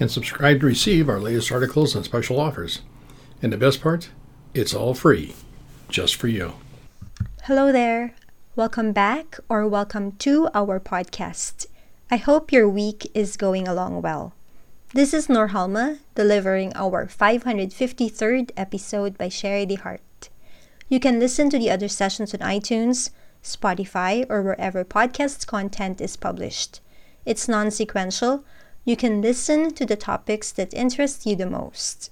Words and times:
and 0.00 0.10
subscribe 0.10 0.60
to 0.60 0.66
receive 0.66 1.08
our 1.08 1.20
latest 1.20 1.52
articles 1.52 1.94
and 1.94 2.04
special 2.04 2.40
offers. 2.40 2.82
And 3.42 3.52
the 3.52 3.56
best 3.56 3.80
part, 3.80 4.10
it's 4.54 4.74
all 4.74 4.94
free, 4.94 5.34
just 5.88 6.16
for 6.16 6.28
you. 6.28 6.54
Hello 7.44 7.72
there. 7.72 8.14
Welcome 8.56 8.92
back 8.92 9.38
or 9.48 9.66
welcome 9.66 10.12
to 10.12 10.48
our 10.54 10.80
podcast. 10.80 11.66
I 12.10 12.16
hope 12.16 12.52
your 12.52 12.68
week 12.68 13.10
is 13.14 13.36
going 13.36 13.66
along 13.66 14.02
well. 14.02 14.32
This 14.92 15.12
is 15.12 15.26
Norhalma 15.26 15.98
delivering 16.14 16.72
our 16.76 17.06
553rd 17.06 18.52
episode 18.56 19.18
by 19.18 19.28
Shari 19.28 19.66
DeHart. 19.66 20.28
You 20.88 21.00
can 21.00 21.18
listen 21.18 21.50
to 21.50 21.58
the 21.58 21.70
other 21.70 21.88
sessions 21.88 22.32
on 22.32 22.40
iTunes, 22.40 23.10
Spotify, 23.42 24.24
or 24.28 24.42
wherever 24.42 24.84
podcast 24.84 25.46
content 25.46 26.00
is 26.00 26.16
published. 26.16 26.80
It's 27.26 27.48
non 27.48 27.70
sequential, 27.70 28.44
you 28.84 28.96
can 28.96 29.22
listen 29.22 29.72
to 29.72 29.86
the 29.86 29.96
topics 29.96 30.52
that 30.52 30.74
interest 30.74 31.24
you 31.24 31.34
the 31.34 31.48
most. 31.48 32.10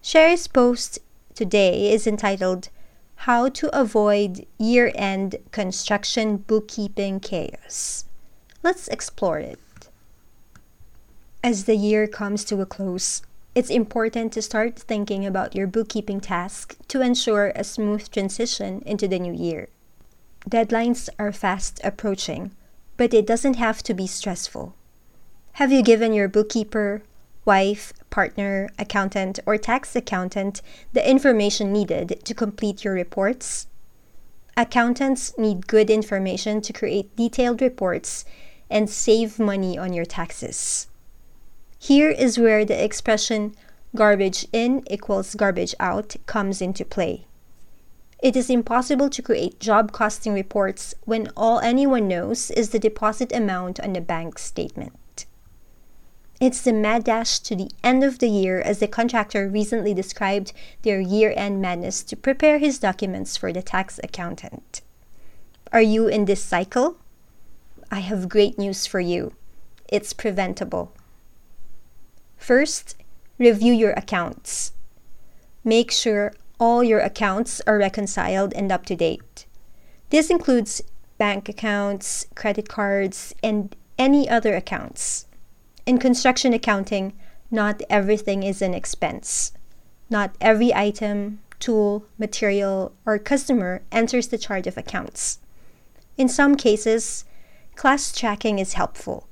Shari's 0.00 0.48
post 0.48 0.98
today 1.34 1.92
is 1.92 2.06
entitled 2.06 2.70
How 3.26 3.48
to 3.50 3.68
Avoid 3.78 4.46
Year 4.58 4.90
End 4.94 5.36
Construction 5.50 6.38
Bookkeeping 6.38 7.20
Chaos. 7.20 8.06
Let's 8.62 8.88
explore 8.88 9.38
it. 9.38 9.58
As 11.44 11.64
the 11.64 11.76
year 11.76 12.06
comes 12.06 12.44
to 12.44 12.60
a 12.60 12.66
close, 12.66 13.22
it's 13.54 13.68
important 13.68 14.32
to 14.32 14.42
start 14.42 14.78
thinking 14.78 15.26
about 15.26 15.54
your 15.54 15.66
bookkeeping 15.66 16.20
task 16.20 16.76
to 16.88 17.02
ensure 17.02 17.52
a 17.54 17.64
smooth 17.64 18.10
transition 18.10 18.82
into 18.86 19.06
the 19.06 19.18
new 19.18 19.34
year. 19.34 19.68
Deadlines 20.48 21.08
are 21.18 21.32
fast 21.32 21.80
approaching, 21.84 22.52
but 22.96 23.12
it 23.12 23.26
doesn't 23.26 23.56
have 23.56 23.82
to 23.82 23.92
be 23.92 24.06
stressful. 24.06 24.74
Have 25.56 25.70
you 25.70 25.82
given 25.82 26.14
your 26.14 26.28
bookkeeper, 26.28 27.02
wife, 27.44 27.92
partner, 28.08 28.70
accountant, 28.78 29.38
or 29.44 29.58
tax 29.58 29.94
accountant 29.94 30.62
the 30.94 31.08
information 31.08 31.74
needed 31.74 32.22
to 32.24 32.32
complete 32.32 32.84
your 32.84 32.94
reports? 32.94 33.66
Accountants 34.56 35.36
need 35.36 35.66
good 35.66 35.90
information 35.90 36.62
to 36.62 36.72
create 36.72 37.14
detailed 37.16 37.60
reports 37.60 38.24
and 38.70 38.88
save 38.88 39.38
money 39.38 39.76
on 39.76 39.92
your 39.92 40.06
taxes. 40.06 40.88
Here 41.78 42.08
is 42.08 42.38
where 42.38 42.64
the 42.64 42.82
expression 42.82 43.54
garbage 43.94 44.46
in 44.54 44.82
equals 44.90 45.34
garbage 45.34 45.74
out 45.78 46.16
comes 46.24 46.62
into 46.62 46.82
play. 46.82 47.26
It 48.22 48.36
is 48.36 48.48
impossible 48.48 49.10
to 49.10 49.20
create 49.20 49.60
job 49.60 49.92
costing 49.92 50.32
reports 50.32 50.94
when 51.04 51.28
all 51.36 51.60
anyone 51.60 52.08
knows 52.08 52.50
is 52.52 52.70
the 52.70 52.78
deposit 52.78 53.34
amount 53.34 53.80
on 53.80 53.92
the 53.92 54.00
bank 54.00 54.38
statement. 54.38 54.94
It's 56.42 56.62
the 56.62 56.72
mad 56.72 57.04
dash 57.04 57.38
to 57.38 57.54
the 57.54 57.70
end 57.84 58.02
of 58.02 58.18
the 58.18 58.26
year, 58.26 58.60
as 58.60 58.80
the 58.80 58.88
contractor 58.88 59.48
recently 59.48 59.94
described 59.94 60.52
their 60.82 60.98
year 60.98 61.32
end 61.36 61.62
madness 61.62 62.02
to 62.02 62.16
prepare 62.16 62.58
his 62.58 62.80
documents 62.80 63.36
for 63.36 63.52
the 63.52 63.62
tax 63.62 64.00
accountant. 64.02 64.80
Are 65.72 65.80
you 65.80 66.08
in 66.08 66.24
this 66.24 66.42
cycle? 66.42 66.96
I 67.92 68.00
have 68.00 68.28
great 68.28 68.58
news 68.58 68.88
for 68.88 68.98
you. 68.98 69.34
It's 69.86 70.12
preventable. 70.12 70.92
First, 72.36 72.96
review 73.38 73.72
your 73.72 73.92
accounts. 73.92 74.72
Make 75.62 75.92
sure 75.92 76.32
all 76.58 76.82
your 76.82 76.98
accounts 76.98 77.62
are 77.68 77.78
reconciled 77.78 78.52
and 78.54 78.72
up 78.72 78.84
to 78.86 78.96
date. 78.96 79.46
This 80.10 80.28
includes 80.28 80.82
bank 81.18 81.48
accounts, 81.48 82.26
credit 82.34 82.68
cards, 82.68 83.32
and 83.44 83.76
any 83.96 84.28
other 84.28 84.56
accounts. 84.56 85.26
In 85.84 85.98
construction 85.98 86.52
accounting, 86.52 87.12
not 87.50 87.82
everything 87.90 88.44
is 88.44 88.62
an 88.62 88.72
expense. 88.72 89.52
Not 90.08 90.36
every 90.40 90.72
item, 90.72 91.40
tool, 91.58 92.06
material, 92.18 92.92
or 93.04 93.18
customer 93.18 93.82
enters 93.90 94.28
the 94.28 94.38
chart 94.38 94.68
of 94.68 94.78
accounts. 94.78 95.40
In 96.16 96.28
some 96.28 96.54
cases, 96.54 97.24
class 97.74 98.12
tracking 98.12 98.60
is 98.60 98.74
helpful, 98.74 99.26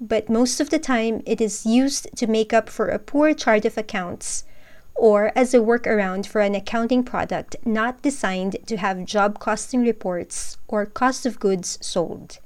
but 0.00 0.30
most 0.30 0.60
of 0.60 0.70
the 0.70 0.78
time 0.78 1.22
it 1.26 1.42
is 1.42 1.66
used 1.66 2.08
to 2.16 2.26
make 2.26 2.54
up 2.54 2.70
for 2.70 2.88
a 2.88 2.98
poor 2.98 3.34
chart 3.34 3.66
of 3.66 3.76
accounts 3.76 4.44
or 4.94 5.30
as 5.36 5.52
a 5.52 5.58
workaround 5.58 6.26
for 6.26 6.40
an 6.40 6.54
accounting 6.54 7.02
product 7.02 7.56
not 7.64 8.00
designed 8.02 8.56
to 8.66 8.76
have 8.76 9.04
job 9.04 9.38
costing 9.38 9.82
reports 9.82 10.56
or 10.68 10.86
cost 10.86 11.26
of 11.26 11.40
goods 11.40 11.78
sold 11.80 12.38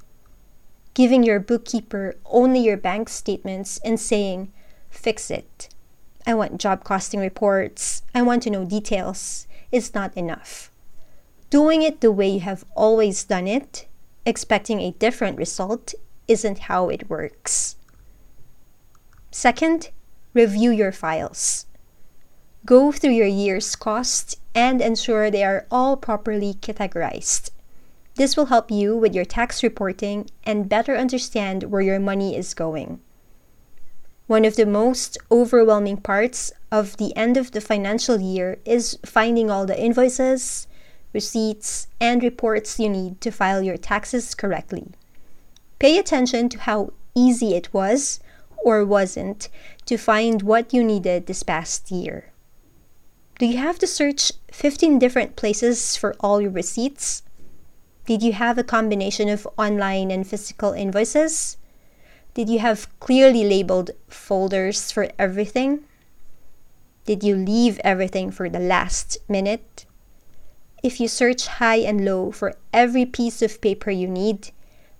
giving 0.97 1.21
your 1.21 1.39
bookkeeper 1.39 2.15
only 2.25 2.59
your 2.59 2.75
bank 2.75 3.07
statements 3.07 3.79
and 3.85 3.99
saying, 3.99 4.51
fix 4.89 5.29
it. 5.29 5.69
I 6.25 6.33
want 6.33 6.59
job 6.59 6.83
costing 6.83 7.19
reports. 7.19 8.01
I 8.15 8.23
want 8.23 8.41
to 8.43 8.49
know 8.49 8.65
details. 8.65 9.45
Is 9.71 9.93
not 9.93 10.17
enough. 10.17 10.71
Doing 11.51 11.83
it 11.83 12.01
the 12.01 12.11
way 12.11 12.29
you 12.29 12.39
have 12.39 12.65
always 12.75 13.23
done 13.25 13.45
it, 13.45 13.85
expecting 14.25 14.79
a 14.79 14.91
different 14.93 15.37
result, 15.37 15.93
isn't 16.27 16.65
how 16.65 16.89
it 16.89 17.09
works. 17.11 17.75
Second, 19.29 19.91
review 20.33 20.71
your 20.71 20.91
files. 20.91 21.67
Go 22.65 22.91
through 22.91 23.11
your 23.11 23.27
year's 23.27 23.75
costs 23.75 24.37
and 24.55 24.81
ensure 24.81 25.29
they 25.29 25.43
are 25.43 25.67
all 25.69 25.95
properly 25.95 26.55
categorized. 26.55 27.51
This 28.17 28.35
will 28.35 28.47
help 28.47 28.71
you 28.71 28.97
with 28.97 29.13
your 29.13 29.25
tax 29.25 29.61
reporting 29.61 30.27
and 30.43 30.67
better 30.67 30.97
understand 30.97 31.65
where 31.65 31.81
your 31.81 31.99
money 31.99 32.35
is 32.35 32.55
going. 32.55 32.99
One 34.25 34.43
of 34.43 34.55
the 34.55 34.65
most 34.65 35.19
overwhelming 35.29 35.97
parts 35.97 36.51
of 36.71 36.97
the 36.97 37.15
end 37.15 37.37
of 37.37 37.51
the 37.51 37.61
financial 37.61 38.19
year 38.19 38.57
is 38.65 38.97
finding 39.05 39.51
all 39.51 39.67
the 39.67 39.79
invoices, 39.79 40.65
receipts, 41.13 41.89
and 42.01 42.23
reports 42.23 42.79
you 42.79 42.89
need 42.89 43.21
to 43.21 43.29
file 43.29 43.61
your 43.61 43.77
taxes 43.77 44.33
correctly. 44.33 44.87
Pay 45.77 45.99
attention 45.99 46.49
to 46.49 46.59
how 46.61 46.93
easy 47.13 47.53
it 47.53 47.71
was 47.71 48.19
or 48.57 48.83
wasn't 48.83 49.47
to 49.85 49.95
find 49.95 50.41
what 50.41 50.73
you 50.73 50.83
needed 50.83 51.27
this 51.27 51.43
past 51.43 51.91
year. 51.91 52.31
Do 53.37 53.45
you 53.45 53.57
have 53.57 53.77
to 53.77 53.85
search 53.85 54.31
15 54.51 54.97
different 54.97 55.35
places 55.35 55.95
for 55.95 56.15
all 56.19 56.41
your 56.41 56.49
receipts? 56.49 57.21
Did 58.07 58.23
you 58.23 58.31
have 58.31 58.57
a 58.57 58.63
combination 58.63 59.27
of 59.27 59.45
online 59.57 60.11
and 60.11 60.25
physical 60.25 60.71
invoices? 60.71 61.57
Did 62.33 62.47
you 62.47 62.59
have 62.59 62.87
clearly 63.01 63.43
labeled 63.43 63.91
folders 64.07 64.93
for 64.93 65.09
everything? 65.19 65.83
Did 67.05 67.21
you 67.21 67.35
leave 67.35 67.81
everything 67.83 68.31
for 68.31 68.47
the 68.47 68.61
last 68.61 69.17
minute? 69.27 69.85
If 70.81 71.01
you 71.01 71.09
search 71.09 71.47
high 71.47 71.79
and 71.83 72.05
low 72.05 72.31
for 72.31 72.55
every 72.71 73.05
piece 73.05 73.41
of 73.41 73.59
paper 73.59 73.91
you 73.91 74.07
need, 74.07 74.51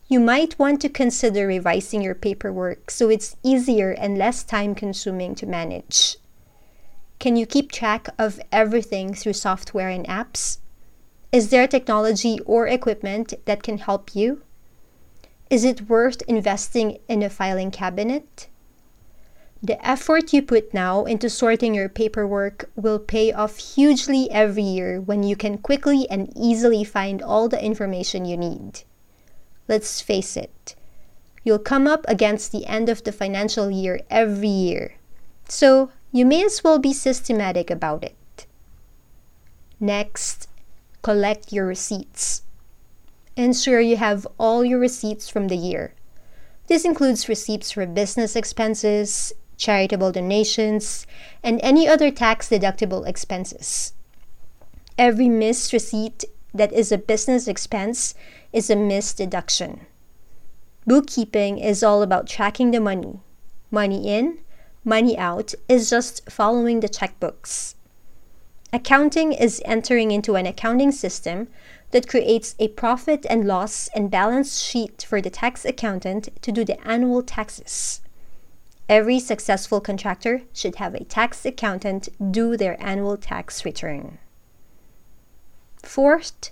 you 0.09 0.19
might 0.19 0.59
want 0.59 0.81
to 0.81 0.89
consider 0.89 1.47
revising 1.47 2.01
your 2.01 2.16
paperwork 2.16 2.91
so 2.91 3.09
it's 3.09 3.38
easier 3.41 3.91
and 3.91 4.18
less 4.18 4.44
time 4.44 4.75
consuming 4.75 5.34
to 5.35 5.45
manage. 5.45 6.18
Can 7.19 7.38
you 7.38 7.45
keep 7.45 7.71
track 7.71 8.10
of 8.19 8.42
everything 8.51 9.13
through 9.13 9.33
software 9.33 9.88
and 9.88 10.06
apps? 10.07 10.57
Is 11.31 11.50
there 11.50 11.68
technology 11.68 12.39
or 12.45 12.68
equipment 12.68 13.33
that 13.45 13.63
can 13.63 13.79
help 13.79 14.15
you? 14.15 14.44
Is 15.50 15.65
it 15.65 15.89
worth 15.89 16.21
investing 16.24 17.00
in 17.07 17.21
a 17.21 17.29
filing 17.29 17.71
cabinet? 17.71 18.47
The 19.62 19.85
effort 19.85 20.33
you 20.33 20.41
put 20.41 20.74
now 20.74 21.06
into 21.06 21.29
sorting 21.29 21.74
your 21.74 21.89
paperwork 21.89 22.69
will 22.75 23.00
pay 23.00 23.33
off 23.33 23.57
hugely 23.57 24.29
every 24.31 24.63
year 24.63 25.01
when 25.01 25.24
you 25.24 25.35
can 25.35 25.57
quickly 25.57 26.07
and 26.09 26.31
easily 26.35 26.83
find 26.83 27.21
all 27.21 27.50
the 27.50 27.63
information 27.63 28.25
you 28.25 28.38
need. 28.38 28.83
Let's 29.68 30.00
face 30.00 30.38
it, 30.38 30.75
you'll 31.44 31.59
come 31.59 31.88
up 31.88 32.06
against 32.07 32.51
the 32.51 32.65
end 32.68 32.88
of 32.88 33.03
the 33.03 33.12
financial 33.12 33.69
year 33.71 34.00
every 34.09 34.47
year, 34.47 34.95
so 35.50 35.91
you 36.12 36.25
may 36.25 36.45
as 36.45 36.63
well 36.63 36.79
be 36.79 36.94
systematic 36.94 37.69
about 37.69 38.03
it. 38.03 38.45
Next, 39.79 40.47
collect 41.07 41.54
your 41.54 41.65
receipts. 41.65 42.42
Ensure 43.38 43.80
you 43.80 43.95
have 43.95 44.27
all 44.38 44.65
your 44.65 44.77
receipts 44.77 45.30
from 45.30 45.48
the 45.48 45.56
year. 45.56 45.94
This 46.68 46.83
includes 46.83 47.30
receipts 47.30 47.71
for 47.71 47.86
business 47.86 48.36
expenses, 48.36 49.31
charitable 49.56 50.12
donations, 50.12 51.07
and 51.42 51.62
any 51.63 51.88
other 51.88 52.12
tax 52.12 52.50
deductible 52.50 53.07
expenses. 53.07 53.94
Every 54.98 55.30
missed 55.30 55.71
receipt 55.71 56.25
that 56.54 56.74
is 56.74 56.92
a 56.92 56.98
business 56.98 57.48
expense 57.48 58.13
is 58.51 58.69
a 58.69 58.75
missed 58.75 59.15
deduction. 59.15 59.86
Bookkeeping 60.86 61.57
is 61.57 61.83
all 61.83 62.03
about 62.03 62.27
tracking 62.27 62.71
the 62.71 62.81
money. 62.81 63.21
Money 63.71 64.10
in, 64.10 64.39
money 64.83 65.18
out 65.18 65.53
is 65.69 65.89
just 65.89 66.30
following 66.30 66.81
the 66.81 66.89
checkbooks. 66.89 67.75
Accounting 68.74 69.31
is 69.31 69.62
entering 69.64 70.12
into 70.12 70.36
an 70.36 70.46
accounting 70.46 70.92
system 70.92 71.48
that 71.92 72.08
creates 72.08 72.54
a 72.60 72.68
profit 72.69 73.25
and 73.30 73.48
loss 73.48 73.90
and 73.96 74.12
balance 74.12 74.62
sheet 74.62 75.06
for 75.08 75.22
the 75.22 75.30
tax 75.30 75.64
accountant 75.64 76.30
to 76.42 76.52
do 76.52 76.66
the 76.66 76.80
annual 76.86 77.24
taxes. 77.24 78.02
Every 78.90 79.19
successful 79.19 79.80
contractor 79.80 80.42
should 80.54 80.75
have 80.75 80.96
a 80.96 81.06
tax 81.06 81.46
accountant 81.46 82.10
do 82.31 82.58
their 82.58 82.81
annual 82.84 83.18
tax 83.18 83.64
return. 83.64 84.18
Fourth, 85.81 86.52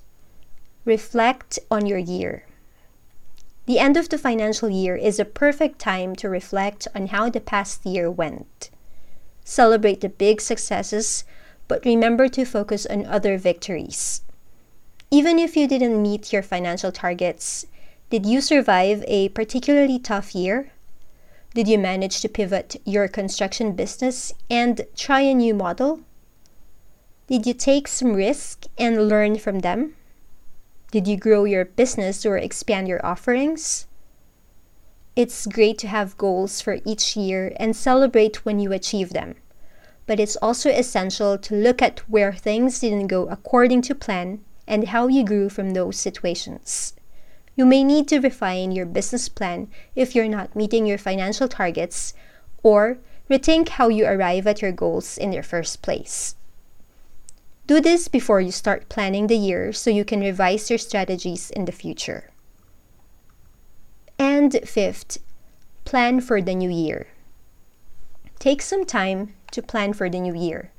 reflect 0.85 1.59
on 1.69 1.85
your 1.85 1.97
year. 1.97 2.45
The 3.65 3.79
end 3.79 3.97
of 3.97 4.07
the 4.07 4.17
financial 4.17 4.69
year 4.69 4.95
is 4.95 5.19
a 5.19 5.25
perfect 5.25 5.79
time 5.79 6.15
to 6.17 6.29
reflect 6.29 6.87
on 6.95 7.07
how 7.07 7.29
the 7.29 7.41
past 7.41 7.85
year 7.85 8.09
went. 8.09 8.69
Celebrate 9.43 10.01
the 10.01 10.09
big 10.09 10.39
successes, 10.39 11.23
but 11.67 11.85
remember 11.85 12.27
to 12.29 12.45
focus 12.45 12.85
on 12.85 13.05
other 13.05 13.37
victories. 13.37 14.21
Even 15.11 15.39
if 15.39 15.55
you 15.55 15.67
didn't 15.67 16.01
meet 16.01 16.33
your 16.33 16.43
financial 16.43 16.91
targets, 16.91 17.65
did 18.09 18.25
you 18.25 18.41
survive 18.41 19.03
a 19.07 19.29
particularly 19.29 19.99
tough 19.99 20.35
year? 20.35 20.71
Did 21.53 21.67
you 21.67 21.77
manage 21.77 22.21
to 22.21 22.29
pivot 22.29 22.75
your 22.85 23.07
construction 23.07 23.73
business 23.73 24.33
and 24.49 24.85
try 24.95 25.21
a 25.21 25.33
new 25.33 25.53
model? 25.53 26.01
Did 27.27 27.47
you 27.47 27.53
take 27.53 27.87
some 27.87 28.13
risk 28.13 28.65
and 28.77 29.07
learn 29.07 29.39
from 29.39 29.59
them? 29.59 29.95
Did 30.91 31.07
you 31.07 31.17
grow 31.17 31.45
your 31.45 31.65
business 31.65 32.25
or 32.25 32.37
expand 32.37 32.87
your 32.87 33.03
offerings? 33.05 33.87
It's 35.15 35.47
great 35.47 35.77
to 35.79 35.87
have 35.87 36.17
goals 36.17 36.61
for 36.61 36.79
each 36.85 37.15
year 37.15 37.53
and 37.57 37.75
celebrate 37.75 38.45
when 38.45 38.59
you 38.59 38.71
achieve 38.73 39.11
them. 39.11 39.35
But 40.07 40.19
it's 40.19 40.35
also 40.37 40.69
essential 40.69 41.37
to 41.37 41.55
look 41.55 41.81
at 41.81 41.99
where 42.09 42.33
things 42.33 42.79
didn't 42.79 43.07
go 43.07 43.27
according 43.27 43.81
to 43.83 43.95
plan 43.95 44.41
and 44.67 44.89
how 44.89 45.07
you 45.07 45.23
grew 45.23 45.49
from 45.49 45.71
those 45.71 45.97
situations. 45.97 46.93
You 47.55 47.65
may 47.65 47.83
need 47.83 48.07
to 48.09 48.19
refine 48.19 48.71
your 48.71 48.85
business 48.85 49.29
plan 49.29 49.69
if 49.95 50.13
you're 50.13 50.27
not 50.27 50.55
meeting 50.55 50.85
your 50.85 50.97
financial 50.97 51.47
targets 51.47 52.13
or 52.63 52.97
rethink 53.29 53.69
how 53.69 53.87
you 53.87 54.05
arrive 54.05 54.45
at 54.45 54.61
your 54.61 54.71
goals 54.71 55.17
in 55.17 55.31
the 55.31 55.41
first 55.41 55.81
place. 55.81 56.35
Do 57.67 57.79
this 57.79 58.07
before 58.07 58.41
you 58.41 58.51
start 58.51 58.89
planning 58.89 59.27
the 59.27 59.37
year 59.37 59.73
so 59.73 59.89
you 59.89 60.05
can 60.05 60.19
revise 60.19 60.69
your 60.69 60.77
strategies 60.77 61.49
in 61.49 61.65
the 61.65 61.71
future. 61.71 62.29
And 64.19 64.59
fifth, 64.65 65.17
plan 65.83 66.21
for 66.21 66.41
the 66.41 66.53
new 66.53 66.69
year. 66.69 67.07
Take 68.37 68.61
some 68.61 68.85
time 68.85 69.33
to 69.55 69.61
plan 69.63 69.93
for 69.93 70.09
the 70.09 70.19
new 70.19 70.35
year. 70.35 70.71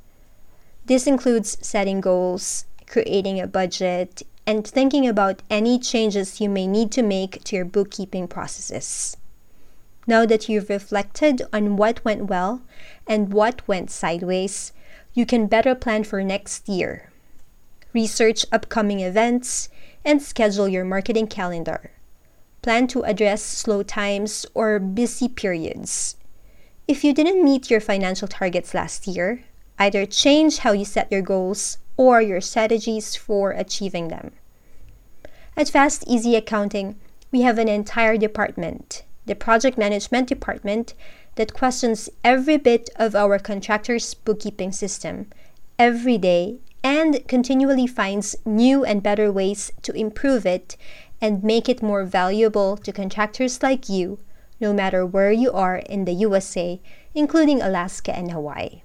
This 0.85 1.07
includes 1.07 1.59
setting 1.61 2.01
goals, 2.01 2.67
creating 2.87 3.41
a 3.41 3.49
budget, 3.49 4.23
and 4.47 4.65
thinking 4.65 5.09
about 5.09 5.43
any 5.51 5.79
changes 5.79 6.41
you 6.41 6.49
may 6.49 6.67
need 6.67 6.93
to 6.93 7.03
make 7.03 7.43
to 7.45 7.57
your 7.57 7.65
bookkeeping 7.65 8.29
processes. 8.29 9.17
Now 10.07 10.25
that 10.27 10.49
you've 10.49 10.69
reflected 10.69 11.43
on 11.53 11.77
what 11.77 12.05
went 12.05 12.27
well 12.27 12.63
and 13.09 13.33
what 13.33 13.67
went 13.67 13.91
sideways, 13.91 14.73
you 15.15 15.27
can 15.27 15.49
better 15.49 15.75
plan 15.75 16.05
for 16.05 16.23
next 16.23 16.69
year. 16.69 17.11
Research 17.93 18.47
upcoming 18.53 19.01
events 19.01 19.69
and 20.05 20.23
schedule 20.23 20.69
your 20.69 20.85
marketing 20.85 21.27
calendar. 21.27 21.91
Plan 22.63 22.87
to 22.89 23.03
address 23.03 23.43
slow 23.43 23.83
times 23.83 24.47
or 24.55 24.79
busy 24.79 25.29
periods. 25.29 26.16
If 26.89 27.03
you 27.03 27.13
didn't 27.13 27.43
meet 27.43 27.69
your 27.69 27.81
financial 27.81 28.29
targets 28.29 28.73
last 28.73 29.09
year, 29.09 29.43
either 29.77 30.07
change 30.07 30.59
how 30.59 30.71
you 30.71 30.85
set 30.85 31.11
your 31.11 31.21
goals 31.21 31.79
or 31.97 32.23
your 32.23 32.41
strategies 32.41 33.17
for 33.17 33.51
achieving 33.51 34.07
them. 34.07 34.31
At 35.57 35.69
Fast 35.69 36.05
Easy 36.07 36.37
Accounting, 36.37 36.95
we 37.33 37.43
have 37.43 37.59
an 37.59 37.69
entire 37.69 38.17
department, 38.17 39.03
the 39.25 39.35
Project 39.35 39.77
Management 39.77 40.29
Department, 40.29 40.95
that 41.35 41.55
questions 41.55 42.09
every 42.23 42.57
bit 42.57 42.89
of 42.95 43.17
our 43.17 43.41
contractor's 43.41 44.15
bookkeeping 44.15 44.71
system 44.71 45.27
every 45.81 46.19
day 46.19 46.59
and 46.85 47.27
continually 47.27 47.89
finds 47.89 48.37
new 48.45 48.85
and 48.85 49.03
better 49.03 49.33
ways 49.33 49.73
to 49.83 49.93
improve 49.93 50.47
it 50.47 50.77
and 51.21 51.43
make 51.43 51.69
it 51.69 51.83
more 51.83 52.05
valuable 52.05 52.77
to 52.77 52.93
contractors 52.93 53.61
like 53.61 53.89
you, 53.89 54.21
no 54.61 54.73
matter 54.73 55.05
where 55.05 55.33
you 55.33 55.53
are 55.53 55.77
in 55.77 56.05
the 56.05 56.13
USA, 56.13 56.81
including 57.15 57.61
Alaska 57.61 58.17
and 58.17 58.33
Hawaii. 58.33 58.83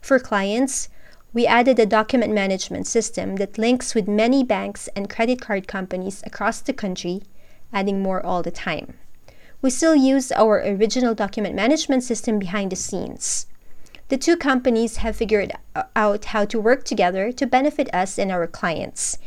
For 0.00 0.18
clients, 0.18 0.88
we 1.32 1.46
added 1.46 1.78
a 1.78 1.86
document 1.86 2.32
management 2.32 2.86
system 2.86 3.36
that 3.36 3.58
links 3.58 3.94
with 3.94 4.08
many 4.08 4.42
banks 4.44 4.88
and 4.96 5.10
credit 5.10 5.40
card 5.40 5.68
companies 5.68 6.22
across 6.24 6.60
the 6.60 6.72
country, 6.72 7.22
adding 7.72 8.00
more 8.00 8.24
all 8.24 8.42
the 8.42 8.50
time 8.50 8.94
we 9.60 9.70
still 9.70 9.94
use 9.94 10.30
our 10.32 10.60
original 10.60 11.14
document 11.14 11.54
management 11.54 12.04
system 12.04 12.38
behind 12.38 12.70
the 12.70 12.76
scenes. 12.76 13.46
The 14.08 14.16
two 14.16 14.36
companies 14.36 14.98
have 14.98 15.16
figured 15.16 15.52
out 15.96 16.26
how 16.26 16.44
to 16.46 16.60
work 16.60 16.84
together 16.84 17.32
to 17.32 17.46
benefit 17.46 17.92
us 17.92 18.18
and 18.18 18.30
our 18.30 18.46
clients. 18.46 19.18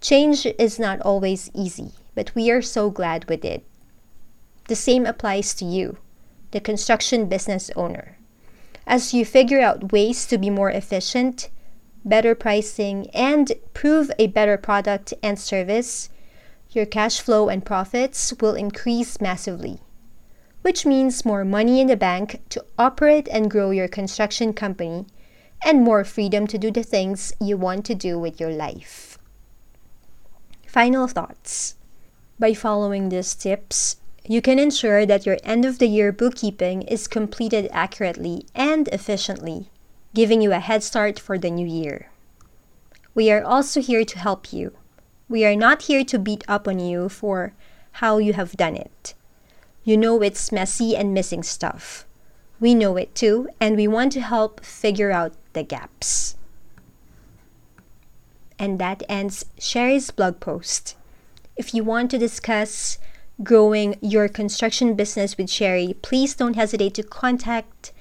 Change 0.00 0.46
is 0.58 0.78
not 0.78 1.00
always 1.00 1.50
easy, 1.54 1.92
but 2.14 2.34
we 2.34 2.50
are 2.50 2.62
so 2.62 2.90
glad 2.90 3.28
we 3.28 3.36
did. 3.36 3.62
The 4.70 4.76
same 4.76 5.04
applies 5.04 5.52
to 5.54 5.64
you, 5.64 5.98
the 6.52 6.60
construction 6.60 7.28
business 7.28 7.72
owner. 7.74 8.18
As 8.86 9.12
you 9.12 9.24
figure 9.24 9.60
out 9.60 9.90
ways 9.90 10.24
to 10.26 10.38
be 10.38 10.48
more 10.48 10.70
efficient, 10.70 11.50
better 12.04 12.36
pricing, 12.36 13.10
and 13.10 13.50
prove 13.74 14.12
a 14.16 14.28
better 14.28 14.56
product 14.56 15.12
and 15.24 15.40
service, 15.40 16.08
your 16.70 16.86
cash 16.86 17.20
flow 17.20 17.48
and 17.48 17.66
profits 17.66 18.32
will 18.40 18.54
increase 18.54 19.20
massively, 19.20 19.80
which 20.62 20.86
means 20.86 21.24
more 21.24 21.44
money 21.44 21.80
in 21.80 21.88
the 21.88 21.96
bank 21.96 22.40
to 22.50 22.64
operate 22.78 23.26
and 23.26 23.50
grow 23.50 23.72
your 23.72 23.88
construction 23.88 24.52
company 24.52 25.04
and 25.64 25.82
more 25.82 26.04
freedom 26.04 26.46
to 26.46 26.58
do 26.58 26.70
the 26.70 26.84
things 26.84 27.32
you 27.40 27.56
want 27.56 27.84
to 27.86 27.96
do 27.96 28.20
with 28.20 28.38
your 28.38 28.52
life. 28.52 29.18
Final 30.68 31.08
thoughts. 31.08 31.74
By 32.38 32.54
following 32.54 33.08
these 33.08 33.34
tips, 33.34 33.96
you 34.30 34.40
can 34.40 34.58
ensure 34.58 35.04
that 35.04 35.26
your 35.26 35.38
end 35.42 35.64
of 35.64 35.78
the 35.78 35.88
year 35.88 36.12
bookkeeping 36.12 36.82
is 36.82 37.08
completed 37.08 37.68
accurately 37.72 38.46
and 38.54 38.86
efficiently, 38.88 39.68
giving 40.14 40.40
you 40.40 40.52
a 40.52 40.60
head 40.60 40.82
start 40.82 41.18
for 41.18 41.36
the 41.36 41.50
new 41.50 41.66
year. 41.66 42.10
We 43.14 43.32
are 43.32 43.42
also 43.42 43.80
here 43.80 44.04
to 44.04 44.18
help 44.18 44.52
you 44.52 44.76
we 45.30 45.44
are 45.44 45.54
not 45.54 45.82
here 45.82 46.04
to 46.04 46.18
beat 46.18 46.42
up 46.48 46.66
on 46.66 46.80
you 46.80 47.08
for 47.08 47.52
how 48.02 48.18
you 48.18 48.32
have 48.32 48.56
done 48.56 48.74
it. 48.74 49.14
You 49.84 49.96
know 49.96 50.20
it's 50.22 50.50
messy 50.50 50.96
and 50.96 51.14
missing 51.14 51.44
stuff. 51.44 52.04
We 52.58 52.74
know 52.74 52.96
it 52.96 53.14
too, 53.14 53.48
and 53.60 53.76
we 53.76 53.86
want 53.86 54.10
to 54.14 54.20
help 54.20 54.64
figure 54.64 55.12
out 55.12 55.32
the 55.52 55.62
gaps. 55.62 56.34
And 58.58 58.80
that 58.80 59.04
ends 59.08 59.46
Shari's 59.56 60.10
blog 60.10 60.40
post. 60.40 60.96
If 61.56 61.74
you 61.74 61.84
want 61.84 62.10
to 62.10 62.18
discuss 62.18 62.98
growing 63.42 63.96
your 64.00 64.28
construction 64.28 64.94
business 64.94 65.36
with 65.36 65.50
Shari, 65.50 65.94
please 66.02 66.34
don't 66.34 66.56
hesitate 66.56 66.94
to 66.94 67.02
contact 67.02 67.92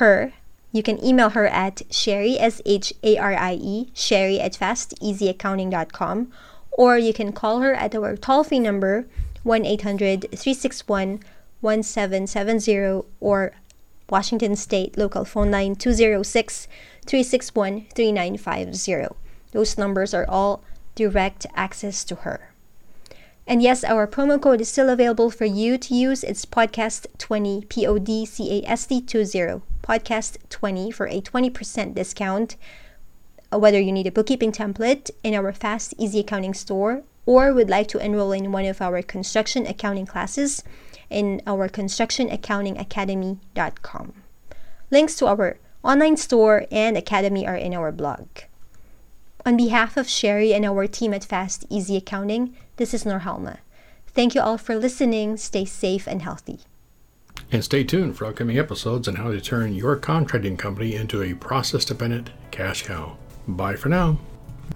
her. 0.00 0.32
You 0.72 0.82
can 0.82 1.02
email 1.04 1.30
her 1.30 1.46
at 1.46 1.76
Sharie, 1.90 2.36
S 2.38 2.60
H 2.66 2.92
A 3.02 3.16
R 3.16 3.34
I 3.34 3.54
E, 3.54 3.90
Sharie 3.94 4.40
at 4.40 4.54
fasteasyaccounting.com, 4.54 6.32
or 6.72 6.98
you 6.98 7.12
can 7.12 7.32
call 7.32 7.60
her 7.60 7.74
at 7.74 7.94
our 7.94 8.16
toll 8.16 8.42
free 8.42 8.58
number 8.58 9.06
1 9.44 9.64
800 9.64 10.22
361 10.32 11.20
1770 11.60 13.06
or 13.20 13.52
Washington 14.10 14.56
State 14.56 14.98
local 14.98 15.24
phone 15.24 15.50
line 15.50 15.76
206 15.76 16.68
361 17.06 17.86
3950. 17.94 19.14
Those 19.52 19.78
numbers 19.78 20.12
are 20.12 20.26
all 20.28 20.62
direct 20.96 21.46
access 21.54 22.04
to 22.04 22.16
her. 22.16 22.53
And 23.46 23.62
yes, 23.62 23.84
our 23.84 24.06
promo 24.06 24.40
code 24.40 24.60
is 24.60 24.70
still 24.70 24.88
available 24.88 25.30
for 25.30 25.44
you 25.44 25.76
to 25.76 25.94
use. 25.94 26.24
It's 26.24 26.46
podcast20, 26.46 27.68
P 27.68 27.86
O 27.86 27.98
D 27.98 28.24
C 28.24 28.60
A 28.60 28.68
S 28.68 28.86
T 28.86 29.02
20, 29.02 29.60
podcast20 29.82 30.94
for 30.94 31.06
a 31.06 31.20
20% 31.20 31.94
discount 31.94 32.56
uh, 33.54 33.58
whether 33.58 33.80
you 33.80 33.92
need 33.92 34.06
a 34.06 34.12
bookkeeping 34.12 34.52
template 34.52 35.10
in 35.22 35.34
our 35.34 35.52
Fast 35.52 35.92
Easy 35.98 36.20
Accounting 36.20 36.54
store 36.54 37.02
or 37.26 37.52
would 37.52 37.68
like 37.70 37.88
to 37.88 37.98
enroll 37.98 38.32
in 38.32 38.52
one 38.52 38.64
of 38.66 38.82
our 38.82 39.02
construction 39.02 39.66
accounting 39.66 40.06
classes, 40.06 40.62
in 41.08 41.40
our 41.46 41.68
constructionaccountingacademy.com. 41.68 44.12
Links 44.90 45.14
to 45.16 45.26
our 45.26 45.56
online 45.82 46.16
store 46.16 46.66
and 46.70 46.96
academy 46.96 47.46
are 47.46 47.56
in 47.56 47.74
our 47.74 47.92
blog. 47.92 48.26
On 49.46 49.58
behalf 49.58 49.98
of 49.98 50.08
Shari 50.08 50.54
and 50.54 50.64
our 50.64 50.86
team 50.86 51.12
at 51.12 51.22
Fast 51.22 51.66
Easy 51.68 51.98
Accounting, 51.98 52.56
this 52.76 52.94
is 52.94 53.04
Norhalma. 53.04 53.58
Thank 54.06 54.34
you 54.34 54.40
all 54.40 54.56
for 54.56 54.74
listening. 54.74 55.36
Stay 55.36 55.66
safe 55.66 56.06
and 56.06 56.22
healthy. 56.22 56.60
And 57.52 57.62
stay 57.62 57.84
tuned 57.84 58.16
for 58.16 58.24
upcoming 58.24 58.58
episodes 58.58 59.06
on 59.06 59.16
how 59.16 59.30
to 59.30 59.42
turn 59.42 59.74
your 59.74 59.96
contracting 59.96 60.56
company 60.56 60.94
into 60.94 61.22
a 61.22 61.34
process 61.34 61.84
dependent 61.84 62.30
cash 62.52 62.84
cow. 62.84 63.18
Bye 63.46 63.76
for 63.76 63.90
now. 63.90 64.18